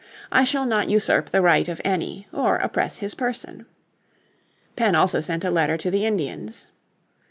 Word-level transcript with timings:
I 0.31 0.45
shall 0.45 0.65
not 0.65 0.89
usurp 0.89 1.29
the 1.29 1.43
right 1.43 1.67
of 1.67 1.79
any, 1.85 2.25
or 2.33 2.57
oppress 2.57 2.97
his 2.97 3.13
person." 3.13 3.67
Penn 4.75 4.95
also 4.95 5.21
sent 5.21 5.43
a 5.43 5.51
letter 5.51 5.77
to 5.77 5.91
the 5.91 6.07
Indians. 6.07 6.65